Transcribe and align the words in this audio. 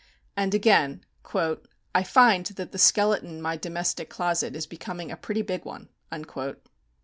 And 0.35 0.55
again: 0.55 1.05
"I 1.93 2.01
find 2.01 2.45
that 2.47 2.71
the 2.71 2.79
skeleton 2.79 3.29
in 3.29 3.39
my 3.39 3.55
domestic 3.55 4.09
closet 4.09 4.55
is 4.55 4.65
becoming 4.65 5.11
a 5.11 5.15
pretty 5.15 5.43
big 5.43 5.63
one." 5.63 5.89